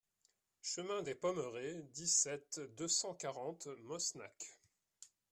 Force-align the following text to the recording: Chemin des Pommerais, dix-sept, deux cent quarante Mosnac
Chemin 0.63 1.03
des 1.03 1.13
Pommerais, 1.13 1.83
dix-sept, 1.93 2.59
deux 2.75 2.87
cent 2.87 3.13
quarante 3.13 3.67
Mosnac 3.83 4.57